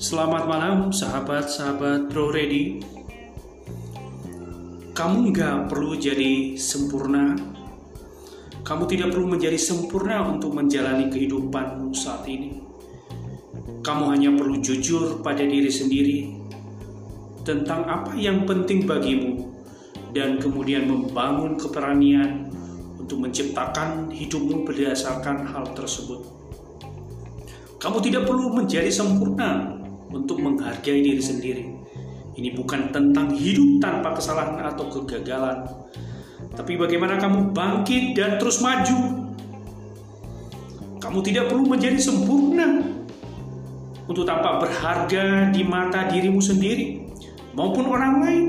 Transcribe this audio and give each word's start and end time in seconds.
Selamat 0.00 0.48
malam 0.48 0.88
sahabat-sahabat 0.88 2.08
Bro 2.08 2.32
Ready. 2.32 2.80
Kamu 4.96 5.28
nggak 5.28 5.68
perlu 5.68 5.92
jadi 5.92 6.56
sempurna. 6.56 7.36
Kamu 8.64 8.88
tidak 8.88 9.12
perlu 9.12 9.36
menjadi 9.36 9.60
sempurna 9.60 10.24
untuk 10.24 10.56
menjalani 10.56 11.12
kehidupanmu 11.12 11.92
saat 11.92 12.24
ini. 12.32 12.64
Kamu 13.84 14.08
hanya 14.08 14.32
perlu 14.32 14.56
jujur 14.64 15.20
pada 15.20 15.44
diri 15.44 15.68
sendiri 15.68 16.32
Tentang 17.44 17.84
apa 17.84 18.12
yang 18.12 18.44
penting 18.44 18.84
bagimu 18.84 19.52
Dan 20.12 20.36
kemudian 20.36 20.84
membangun 20.84 21.56
keberanian 21.56 22.48
Untuk 22.96 23.24
menciptakan 23.24 24.08
hidupmu 24.08 24.64
berdasarkan 24.64 25.44
hal 25.44 25.76
tersebut. 25.76 26.24
Kamu 27.76 28.00
tidak 28.00 28.24
perlu 28.24 28.56
menjadi 28.56 28.88
sempurna 28.88 29.79
untuk 30.10 30.42
menghargai 30.42 31.00
diri 31.00 31.22
sendiri. 31.22 31.64
Ini 32.34 32.54
bukan 32.54 32.94
tentang 32.94 33.34
hidup 33.34 33.82
tanpa 33.82 34.14
kesalahan 34.14 34.58
atau 34.62 34.86
kegagalan, 34.86 35.66
tapi 36.54 36.78
bagaimana 36.78 37.18
kamu 37.18 37.50
bangkit 37.54 38.18
dan 38.18 38.38
terus 38.38 38.62
maju. 38.62 39.28
Kamu 41.00 41.18
tidak 41.26 41.48
perlu 41.50 41.64
menjadi 41.66 41.98
sempurna 41.98 42.80
untuk 44.06 44.26
tampak 44.26 44.66
berharga 44.68 45.48
di 45.54 45.62
mata 45.64 46.06
dirimu 46.06 46.38
sendiri 46.42 47.02
maupun 47.52 47.90
orang 47.90 48.14
lain, 48.22 48.44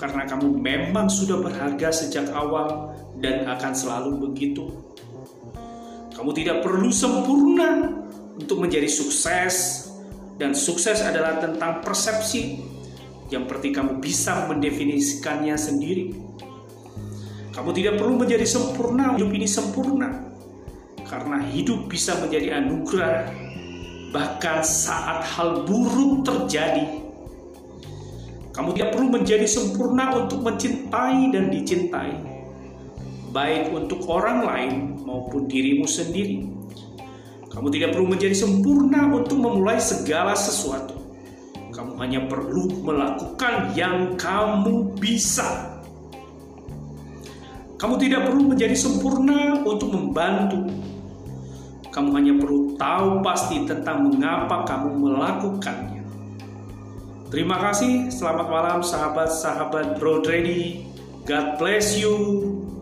karena 0.00 0.24
kamu 0.24 0.54
memang 0.58 1.06
sudah 1.06 1.38
berharga 1.38 1.92
sejak 1.92 2.32
awal 2.32 2.92
dan 3.20 3.46
akan 3.46 3.72
selalu 3.72 4.30
begitu. 4.30 4.68
Kamu 6.14 6.30
tidak 6.34 6.62
perlu 6.62 6.88
sempurna 6.94 8.00
untuk 8.38 8.58
menjadi 8.58 8.86
sukses 8.90 9.86
dan 10.38 10.50
sukses 10.54 10.98
adalah 11.02 11.38
tentang 11.38 11.78
persepsi 11.78 12.58
yang 13.30 13.46
berarti 13.46 13.70
kamu 13.70 14.02
bisa 14.02 14.50
mendefinisikannya 14.50 15.54
sendiri. 15.54 16.14
Kamu 17.54 17.70
tidak 17.70 18.02
perlu 18.02 18.18
menjadi 18.18 18.42
sempurna, 18.42 19.14
hidup 19.14 19.30
ini 19.30 19.46
sempurna. 19.46 20.10
Karena 21.06 21.38
hidup 21.38 21.86
bisa 21.86 22.18
menjadi 22.18 22.58
anugerah 22.58 23.30
bahkan 24.10 24.62
saat 24.62 25.22
hal 25.22 25.62
buruk 25.66 26.26
terjadi. 26.26 27.02
Kamu 28.54 28.70
tidak 28.74 28.94
perlu 28.94 29.10
menjadi 29.10 29.46
sempurna 29.46 30.14
untuk 30.14 30.42
mencintai 30.42 31.34
dan 31.34 31.50
dicintai. 31.50 32.14
Baik 33.34 33.74
untuk 33.74 34.06
orang 34.06 34.46
lain 34.46 34.74
maupun 35.02 35.50
dirimu 35.50 35.86
sendiri. 35.90 36.46
Kamu 37.54 37.70
tidak 37.70 37.94
perlu 37.94 38.10
menjadi 38.10 38.34
sempurna 38.34 39.06
untuk 39.14 39.38
memulai 39.38 39.78
segala 39.78 40.34
sesuatu. 40.34 40.98
Kamu 41.70 41.94
hanya 42.02 42.26
perlu 42.26 42.82
melakukan 42.82 43.70
yang 43.78 44.18
kamu 44.18 44.98
bisa. 44.98 45.78
Kamu 47.78 47.94
tidak 48.02 48.26
perlu 48.26 48.50
menjadi 48.50 48.74
sempurna 48.74 49.62
untuk 49.62 49.94
membantu. 49.94 50.66
Kamu 51.94 52.10
hanya 52.18 52.34
perlu 52.42 52.74
tahu 52.74 53.22
pasti 53.22 53.62
tentang 53.70 54.10
mengapa 54.10 54.66
kamu 54.66 54.90
melakukannya. 54.98 56.02
Terima 57.30 57.58
kasih, 57.58 58.10
selamat 58.10 58.46
malam 58.50 58.78
sahabat-sahabat 58.82 60.02
Broad 60.02 60.26
Ready. 60.26 60.90
God 61.22 61.58
bless 61.58 61.94
you. 61.94 62.73